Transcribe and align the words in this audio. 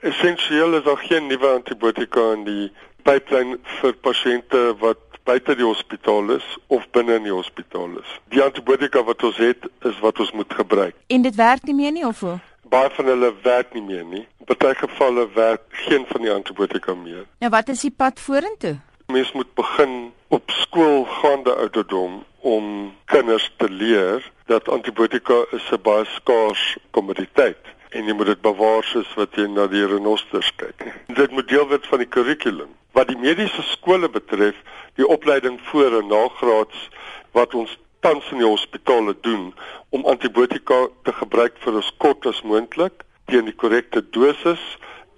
Essensieel 0.00 0.74
is 0.74 0.82
daar 0.82 0.96
geen 0.96 1.26
nuwe 1.26 1.46
antibiotika 1.46 2.32
in 2.32 2.44
die 2.46 2.72
pipeline 3.02 3.56
vir 3.80 3.96
pasiënte 4.06 4.60
wat 4.78 5.00
buite 5.26 5.56
die 5.58 5.66
hospitaal 5.66 6.30
is 6.36 6.44
of 6.70 6.84
binne 6.94 7.16
in 7.18 7.24
die 7.26 7.34
hospitaal 7.34 7.96
is. 7.98 8.12
Die 8.30 8.42
antibiotika 8.42 9.02
wat 9.08 9.24
ons 9.26 9.40
het 9.42 9.66
is 9.90 9.96
wat 10.04 10.20
ons 10.22 10.30
moet 10.38 10.54
gebruik. 10.54 10.94
En 11.10 11.24
dit 11.26 11.34
werk 11.34 11.66
nie 11.66 11.74
meer 11.74 11.92
nie 11.92 12.04
of 12.06 12.20
hoe? 12.22 12.36
Baie 12.70 12.92
van 12.94 13.10
hulle 13.10 13.32
werk 13.42 13.74
nie 13.74 13.82
meer 13.82 14.04
nie. 14.04 14.22
In 14.46 14.54
baie 14.54 14.76
gevalle 14.78 15.24
werk 15.34 15.64
geen 15.88 16.06
van 16.12 16.22
die 16.22 16.30
antibiotika 16.32 16.94
meer. 16.94 17.24
Nou 17.42 17.50
wat 17.50 17.72
is 17.74 17.82
die 17.82 17.90
pad 17.90 18.22
vorentoe? 18.22 18.76
Mens 19.10 19.32
moet 19.32 19.50
begin 19.58 20.12
op 20.28 20.50
skoolgaande 20.60 21.56
ouderdom 21.64 22.22
om 22.46 22.92
kinders 23.10 23.50
te 23.56 23.66
leer 23.70 24.22
dat 24.46 24.68
antibiotika 24.68 25.42
is 25.58 25.66
'n 25.72 25.82
baie 25.82 26.06
skaars 26.14 26.76
kommoditeit 26.90 27.74
en 27.90 28.04
jy 28.06 28.14
moet 28.14 28.26
dit 28.32 28.40
bewaar 28.44 28.84
soos 28.84 29.10
wat 29.16 29.36
jy 29.38 29.46
na 29.48 29.66
die 29.66 29.86
renosters 29.86 30.50
kyk. 30.60 30.84
Dit 31.08 31.30
moet 31.32 31.48
deel 31.48 31.68
word 31.68 31.86
van 31.86 32.02
die 32.04 32.08
kurrikulum. 32.08 32.70
Wat 32.92 33.08
die 33.08 33.18
mediese 33.20 33.62
skole 33.62 34.08
betref, 34.08 34.56
die 35.00 35.06
opleiding 35.06 35.60
voor 35.70 36.00
en 36.00 36.10
nagraads 36.12 36.88
wat 37.36 37.54
ons 37.54 37.76
tans 38.00 38.30
in 38.32 38.42
die 38.42 38.48
hospitale 38.48 39.14
doen 39.26 39.52
om 39.90 40.06
antibiotika 40.06 40.86
te 41.02 41.12
gebruik 41.12 41.56
vir 41.64 41.78
as 41.80 41.90
kort 42.02 42.26
as 42.26 42.42
moontlik 42.42 43.04
teen 43.28 43.48
die 43.48 43.56
korrekte 43.56 44.02
dosis 44.14 44.62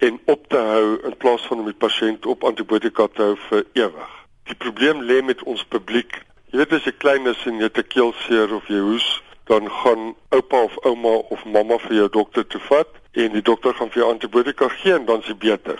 en 0.01 0.17
op 0.31 0.47
te 0.49 0.57
hou 0.57 0.97
in 1.07 1.15
plaas 1.17 1.45
van 1.47 1.61
om 1.61 1.69
die 1.69 1.77
pasiënt 1.77 2.25
op 2.25 2.43
antibiotika 2.47 3.07
te 3.07 3.29
hou 3.29 3.35
vir 3.49 3.65
ewig. 3.77 4.15
Die 4.49 4.57
probleem 4.57 5.03
lê 5.05 5.21
met 5.23 5.43
ons 5.47 5.63
publiek. 5.63 6.17
Jy 6.51 6.59
weet 6.59 6.73
as 6.75 6.87
jy 6.89 6.95
klein 6.97 7.29
is 7.29 7.45
en 7.47 7.61
jy 7.61 7.69
het 7.69 7.77
'n 7.77 7.87
keelseer 7.87 8.55
of 8.55 8.67
jy 8.67 8.81
hoes, 8.81 9.20
dan 9.51 9.67
gaan 9.81 10.15
oupa 10.29 10.63
of 10.63 10.77
ouma 10.87 11.15
of 11.35 11.43
mamma 11.45 11.77
vir 11.85 11.95
jou 11.95 12.09
dokter 12.09 12.47
toe 12.47 12.61
vat 12.69 12.99
en 13.19 13.33
die 13.35 13.43
dokter 13.43 13.73
gaan 13.75 13.89
vir 13.91 14.03
jou 14.03 14.11
antibiotika 14.13 14.69
gee 14.79 14.93
en 14.95 15.05
dan 15.09 15.19
is 15.19 15.31
dit 15.33 15.39
beter. 15.43 15.79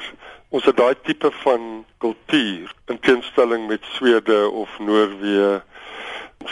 Ons 0.52 0.66
het 0.68 0.76
daai 0.76 0.96
tipe 1.08 1.32
van 1.44 1.86
kultuur 2.04 2.74
in 2.92 3.00
teenstelling 3.00 3.70
met 3.70 3.86
Swede 3.96 4.40
of 4.50 4.74
Noorwe, 4.80 5.62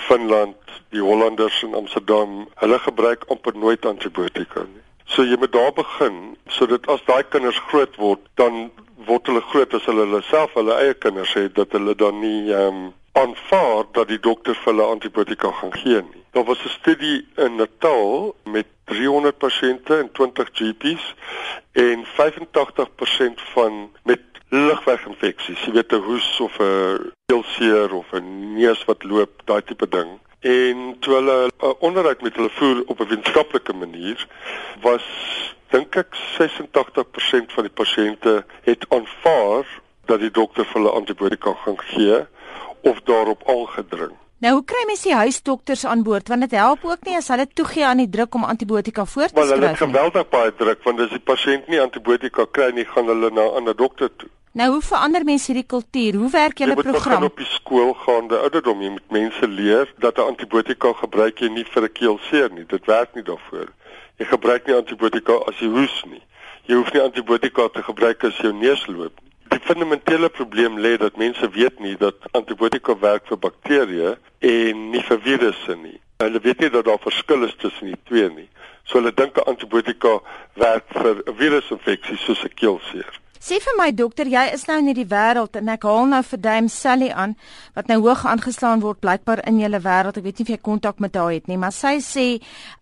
Finland, 0.07 0.55
die 0.95 1.03
Hollanders 1.03 1.57
in 1.67 1.75
Amsterdam. 1.75 2.45
Hulle 2.61 2.79
gebruik 2.79 3.25
amper 3.27 3.57
nooit 3.57 3.85
antibiotika 3.85 4.63
nie. 4.63 4.85
So 5.09 5.25
jy 5.27 5.35
moet 5.41 5.51
daar 5.51 5.73
begin 5.75 6.37
sodat 6.55 6.87
as 6.87 7.03
daai 7.09 7.25
kinders 7.33 7.59
groot 7.67 7.99
word, 7.99 8.23
dan 8.39 8.69
word 9.09 9.27
hulle 9.27 9.43
groot 9.51 9.75
as 9.75 9.89
hulle 9.91 10.05
hulle 10.07 10.23
self 10.29 10.55
hulle 10.55 10.79
eie 10.85 10.95
kinders 11.03 11.35
het 11.35 11.57
dat 11.59 11.75
hulle 11.75 11.97
dan 11.99 12.23
nie 12.23 12.53
ehm 12.53 12.79
um, 12.79 12.87
aanvaar 13.19 13.83
dat 13.91 14.07
die 14.07 14.21
dokter 14.21 14.55
vir 14.55 14.71
hulle 14.71 14.87
antibiotika 14.95 15.51
gaan 15.59 15.75
gee 15.81 15.99
nie. 15.99 16.18
Daar 16.31 16.43
was 16.43 16.63
'n 16.63 16.69
studie 16.69 17.27
in 17.35 17.55
Natal 17.55 18.35
met 18.43 18.65
300 18.85 19.37
pasiënte 19.37 19.97
en 19.97 20.11
20 20.11 20.49
GP's 20.53 21.15
en 21.71 22.05
85% 22.05 23.41
van 23.53 23.91
met 24.03 24.21
lugweginfeksies, 24.49 25.61
jy 25.65 25.71
weet 25.71 25.91
'n 25.91 26.01
hoes 26.01 26.39
of 26.39 26.59
'n 26.59 27.11
keelseer 27.25 27.93
of 27.93 28.11
'n 28.11 28.53
neus 28.53 28.85
wat 28.85 29.03
loop, 29.03 29.41
daai 29.45 29.63
tipe 29.63 29.87
ding. 29.87 30.09
En 30.39 30.95
toe 30.99 31.13
hulle 31.13 31.51
'n 31.61 31.75
onderhoud 31.79 32.21
met 32.21 32.35
hulle 32.35 32.49
voer 32.49 32.83
op 32.85 32.99
'n 32.99 33.07
wetenskaplike 33.07 33.73
manier, 33.73 34.27
was 34.81 35.05
dink 35.69 35.95
ek 35.95 36.15
86% 36.37 37.53
van 37.53 37.63
die 37.63 37.73
pasiënte 37.73 38.45
het 38.61 38.85
aanvaar 38.89 39.65
dat 40.05 40.19
die 40.19 40.31
dokter 40.31 40.65
vir 40.65 40.81
hulle 40.81 40.95
antibiotika 40.97 41.53
gaan 41.53 41.79
gee 41.79 42.25
of 42.81 43.01
daarop 43.01 43.49
aangedring. 43.49 44.15
Nou 44.39 44.53
hoe 44.53 44.63
kry 44.63 44.85
mens 44.87 45.01
die 45.03 45.15
huisdokters 45.15 45.81
aan 45.85 46.03
boord 46.07 46.29
want 46.31 46.45
dit 46.45 46.53
help 46.55 46.85
ook 46.87 47.01
nie 47.03 47.17
as 47.19 47.27
hulle 47.27 47.43
toegee 47.59 47.83
aan 47.85 47.99
die 47.99 48.09
druk 48.09 48.35
om 48.39 48.45
antibiotika 48.47 49.03
voor 49.05 49.27
te 49.27 49.33
skryf 49.33 49.41
nie. 49.43 49.49
Want 49.49 49.59
hulle 49.59 49.71
het 49.73 49.81
geweldig 49.83 50.29
baie 50.29 50.53
druk 50.61 50.85
want 50.87 51.01
as 51.03 51.09
die 51.11 51.23
pasiënt 51.31 51.67
nie 51.67 51.81
antibiotika 51.83 52.45
kry 52.57 52.69
nie, 52.77 52.85
gaan 52.87 53.11
hulle 53.11 53.31
na 53.35 53.49
'n 53.49 53.55
ander 53.59 53.75
dokter 53.75 54.09
toe. 54.15 54.29
Nou 54.51 54.69
hoe 54.71 54.81
verander 54.81 55.23
mense 55.23 55.51
hierdie 55.51 55.67
kultuur? 55.67 56.15
Hoe 56.21 56.29
werk 56.29 56.57
julle 56.57 56.75
program? 56.75 57.23
Op 57.23 57.37
die 57.37 57.45
skoolgaande 57.45 58.39
ouderdom 58.39 58.81
jy 58.81 58.89
moet 58.89 59.11
mense 59.11 59.47
leer 59.47 59.93
dat 59.97 60.17
'n 60.17 60.31
antibiotika 60.31 60.93
gebruik 60.93 61.39
jy 61.39 61.49
nie 61.49 61.65
vir 61.65 61.83
'n 61.83 61.91
keelseer 61.91 62.49
nie. 62.51 62.65
Dit 62.65 62.85
werk 62.85 63.13
nie 63.15 63.23
daarvoor. 63.23 63.67
Jy 64.17 64.25
gebruik 64.25 64.67
nie 64.67 64.75
antibiotika 64.75 65.33
as 65.33 65.59
jy 65.59 65.67
hoes 65.67 66.03
nie. 66.05 66.23
Jy 66.63 66.75
hoef 66.75 66.93
nie 66.93 67.01
antibiotika 67.01 67.67
te 67.67 67.83
gebruik 67.83 68.23
as 68.23 68.37
jou 68.37 68.53
neus 68.53 68.87
loop 68.87 69.13
nie. 69.21 69.28
Fundamentele 69.69 70.29
probleem 70.29 70.79
lê 70.79 70.97
dat 70.97 71.17
mense 71.17 71.49
weet 71.49 71.79
nie 71.79 71.97
dat 71.97 72.15
antibiotika 72.31 72.95
werk 72.97 73.27
vir 73.29 73.37
bakterieë 73.37 74.13
en 74.51 74.79
nie 74.89 75.01
vir 75.05 75.19
virusse 75.21 75.75
nie. 75.77 75.99
Hulle 76.23 76.41
weet 76.41 76.63
nie 76.63 76.69
dat 76.73 76.87
daar 76.87 76.97
verskil 77.03 77.45
is 77.45 77.53
tussen 77.61 77.91
die 77.91 77.99
twee 78.09 78.31
nie. 78.33 78.47
So 78.89 78.97
hulle 78.97 79.11
dink 79.13 79.37
antibiotika 79.45 80.15
werk 80.57 80.89
vir 80.95 81.21
'n 81.21 81.37
virusinfeksie 81.37 82.17
soos 82.17 82.41
'n 82.43 82.55
keelseer. 82.55 83.13
Sê 83.39 83.55
vir 83.63 83.75
my 83.79 83.87
dokter, 83.95 84.27
jy 84.27 84.41
is 84.51 84.65
nou 84.67 84.75
in 84.81 84.89
hierdie 84.91 85.07
wêreld 85.07 85.55
en 85.55 85.69
ek 85.71 85.85
haal 85.87 86.09
nou 86.11 86.19
vir 86.27 86.39
Dame 86.43 86.71
Sally 86.73 87.07
aan 87.15 87.37
wat 87.77 87.87
nou 87.87 88.01
hoog 88.03 88.25
aangeslaan 88.27 88.81
word 88.83 88.99
blykbaar 88.99 89.39
in 89.47 89.61
julle 89.61 89.79
wêreld. 89.85 90.19
Ek 90.19 90.25
weet 90.25 90.41
nie 90.41 90.45
of 90.47 90.51
jy 90.51 90.57
kontak 90.59 90.99
met 90.99 91.15
haar 91.15 91.31
het 91.31 91.47
nie, 91.47 91.55
maar 91.61 91.71
sy 91.71 91.95
sê, 92.03 92.25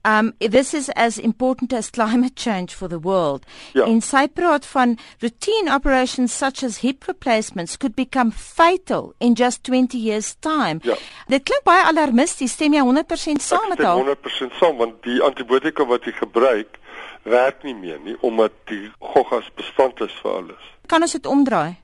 um 0.02 0.32
this 0.42 0.74
is 0.74 0.90
as 0.98 1.20
important 1.22 1.76
as 1.78 1.92
climate 1.94 2.34
change 2.42 2.74
for 2.74 2.90
the 2.90 2.98
world. 3.06 3.46
Ja. 3.78 3.86
En 3.86 4.02
sy 4.02 4.26
praat 4.34 4.66
van 4.74 4.98
routine 5.22 5.70
operations 5.70 6.34
such 6.34 6.66
as 6.66 6.82
hip 6.82 7.06
replacements 7.06 7.78
could 7.78 7.94
become 7.96 8.32
fatal 8.32 9.14
in 9.20 9.38
just 9.38 9.62
20 9.70 9.94
years 10.02 10.34
time. 10.42 10.82
Ja. 10.82 10.98
Dit 11.30 11.46
klink 11.46 11.70
baie 11.70 11.86
alarmisties. 11.86 12.58
Stem 12.58 12.74
jy 12.74 12.82
100% 12.82 13.46
saam 13.46 13.70
met 13.70 13.86
haar? 13.86 14.02
100% 14.02 14.58
saam 14.58 14.82
want 14.82 15.04
die 15.06 15.22
antibiotika 15.22 15.86
wat 15.86 16.10
jy 16.10 16.18
gebruik 16.18 16.82
werk 17.30 17.64
nie 17.64 17.76
meer 17.76 18.00
nie 18.04 18.16
omdat 18.26 18.56
die 18.72 18.88
goggas 19.00 19.50
bestand 19.56 20.02
is 20.02 20.16
vir 20.22 20.32
alles. 20.40 20.72
Kan 20.88 21.02
ons 21.06 21.16
dit 21.18 21.26
omdraai? 21.26 21.78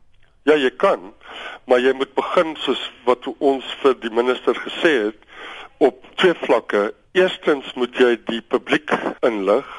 Ja, 0.43 0.55
jy 0.59 0.71
kan, 0.75 1.13
maar 1.65 1.79
jy 1.79 1.93
moet 1.95 2.11
begin 2.15 2.55
soos 2.59 2.81
wat 3.07 3.27
ons 3.37 3.67
vir 3.83 3.95
die 4.03 4.11
minister 4.11 4.57
gesê 4.59 4.91
het 5.05 5.21
op 5.83 6.03
twee 6.19 6.35
vlakke. 6.43 6.91
Eerstens 7.15 7.69
moet 7.79 7.95
jy 7.95 8.17
die 8.27 8.41
publiek 8.41 8.91
inlig 9.23 9.69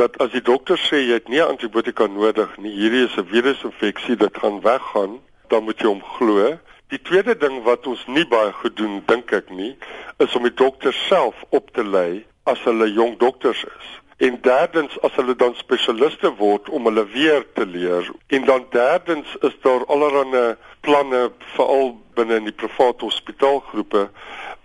dat 0.00 0.16
as 0.22 0.32
die 0.34 0.42
dokter 0.42 0.80
sê 0.80 1.02
jy 1.04 1.18
het 1.18 1.28
nie 1.30 1.42
antibiotika 1.44 2.06
nodig 2.10 2.50
nie, 2.58 2.72
hierdie 2.72 3.04
is 3.04 3.16
'n 3.16 3.28
virusinfeksie, 3.30 4.16
dit 4.16 4.38
gaan 4.38 4.60
weggaan, 4.60 5.20
dan 5.48 5.64
moet 5.64 5.80
jy 5.80 5.86
hom 5.86 6.02
glo. 6.16 6.58
Die 6.88 7.02
tweede 7.02 7.34
ding 7.38 7.62
wat 7.62 7.86
ons 7.86 8.06
nie 8.06 8.26
baie 8.26 8.52
goed 8.52 8.76
doen, 8.76 9.02
dink 9.06 9.32
ek 9.32 9.50
nie, 9.50 9.76
is 10.18 10.34
om 10.34 10.42
die 10.42 10.54
dokter 10.54 10.92
self 10.92 11.34
op 11.50 11.70
te 11.74 11.84
lei 11.84 12.24
as 12.44 12.60
hulle 12.64 12.92
jong 12.92 13.18
dokters 13.18 13.64
is. 13.64 13.86
En 14.16 14.38
derdens 14.42 15.00
as 15.02 15.14
hulle 15.18 15.34
dan 15.36 15.54
spesialiste 15.58 16.30
word 16.38 16.68
om 16.68 16.86
hulle 16.86 17.06
weer 17.10 17.46
te 17.54 17.66
leer. 17.66 18.10
En 18.26 18.44
dan 18.44 18.66
derdens 18.70 19.36
is 19.40 19.56
daar 19.62 19.86
allerlei 19.86 20.54
planne 20.80 21.30
veral 21.54 21.94
binne 22.14 22.38
in 22.38 22.50
die 22.50 22.54
private 22.54 23.04
hospitaalgroepe 23.04 24.08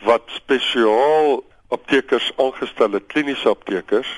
wat 0.06 0.30
spesiaal 0.36 1.42
aptekers 1.70 2.32
aangestel 2.38 2.92
het, 2.98 3.08
kliniese 3.08 3.50
aptekers. 3.50 4.10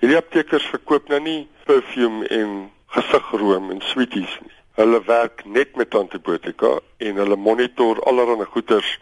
Hierdie 0.00 0.18
aptekers 0.18 0.64
verkoop 0.72 1.08
nou 1.12 1.20
nie 1.20 1.40
perfume 1.68 2.26
en 2.32 2.70
gesigroom 2.96 3.70
en 3.70 3.84
sweeties 3.84 4.32
nie. 4.40 4.56
Hulle 4.80 5.02
werk 5.04 5.42
net 5.44 5.76
met 5.76 5.94
antibiotika 5.94 6.78
en 7.04 7.20
hulle 7.20 7.36
monitor 7.36 8.00
allerlei 8.08 8.46
goeters 8.48 8.94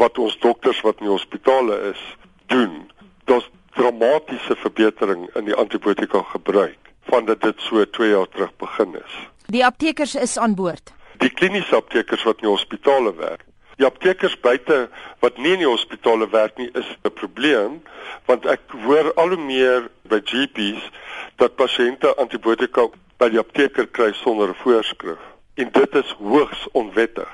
wat 0.00 0.18
ons 0.18 0.38
dokters 0.42 0.80
wat 0.86 0.98
in 0.98 1.06
die 1.06 1.14
hospitale 1.14 1.76
is 1.92 2.02
doen. 2.50 2.90
Dit 3.30 3.46
dramatiese 3.74 4.56
verbetering 4.56 5.28
in 5.34 5.44
die 5.44 5.54
antibiotika 5.54 6.22
gebruik 6.22 6.78
vandat 7.10 7.40
dit 7.42 7.60
so 7.60 7.84
2 7.84 8.08
jaar 8.08 8.28
terug 8.28 8.50
begin 8.56 8.94
is. 8.94 9.14
Die 9.46 9.64
aptekers 9.64 10.14
is 10.14 10.38
aan 10.38 10.54
boord. 10.54 10.92
Die 11.18 11.30
kliniese 11.30 11.76
aptekers 11.76 12.22
wat 12.22 12.40
in 12.40 12.48
die 12.48 12.54
hospitale 12.54 13.14
werk. 13.16 13.44
Die 13.76 13.86
aptekers 13.86 14.36
buite 14.40 14.88
wat 15.24 15.38
nie 15.38 15.54
in 15.56 15.64
die 15.64 15.68
hospitale 15.68 16.28
werk 16.30 16.58
nie 16.58 16.70
is 16.74 16.86
'n 17.02 17.12
probleem 17.12 17.82
want 18.26 18.46
ek 18.46 18.60
hoor 18.84 19.12
al 19.14 19.34
hoe 19.34 19.44
meer 19.44 19.88
by 20.02 20.20
GP's 20.20 20.90
dat 21.36 21.56
pasiënte 21.56 22.14
antibiotika 22.16 22.88
by 23.18 23.28
die 23.28 23.38
apteker 23.38 23.86
kry 23.86 24.12
sonder 24.12 24.48
'n 24.48 24.60
voorskrif 24.62 25.18
en 25.54 25.70
dit 25.72 25.94
is 25.94 26.10
hoogs 26.18 26.68
onwettig. 26.72 27.30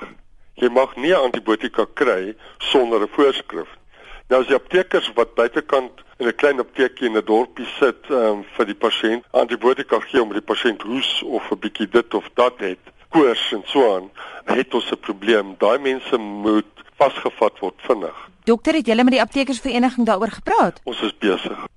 Jy 0.55 0.69
mag 0.69 0.95
nie 0.95 1.15
antibiotika 1.15 1.85
kry 1.93 2.35
sonder 2.57 3.01
'n 3.01 3.13
voorskrif. 3.15 3.67
Nou 4.29 4.41
as 4.41 4.47
die 4.47 4.55
aptekers 4.55 5.11
wat 5.15 5.35
buitekant 5.35 6.03
in 6.17 6.27
'n 6.27 6.35
klein 6.35 6.59
apteekie 6.59 7.07
in 7.07 7.17
'n 7.17 7.25
dorpie 7.25 7.67
sit 7.79 8.09
um, 8.09 8.43
vir 8.55 8.65
die 8.65 8.79
pasiënt 8.85 9.23
antibiotika 9.31 9.99
gee 9.99 10.21
om 10.21 10.33
die 10.33 10.41
pasiënt 10.41 10.81
hoes 10.81 11.23
of 11.23 11.51
'n 11.51 11.59
bietjie 11.59 11.89
dit 11.89 12.13
of 12.13 12.29
dat 12.33 12.57
het, 12.57 12.83
koors 13.09 13.51
en 13.53 13.63
so 13.65 13.95
aan, 13.95 14.09
het 14.45 14.73
ons 14.73 14.91
'n 14.91 14.99
probleem. 14.99 15.55
Daai 15.57 15.79
mense 15.79 16.17
moet 16.17 16.73
vasgevat 16.97 17.59
word 17.59 17.77
vinnig. 17.77 18.17
Dokter, 18.43 18.73
het 18.73 18.85
julle 18.85 19.03
met 19.03 19.13
die 19.13 19.21
aptekersvereniging 19.21 20.05
daaroor 20.05 20.31
gepraat? 20.31 20.79
Ons 20.83 21.01
is 21.01 21.17
besig. 21.17 21.67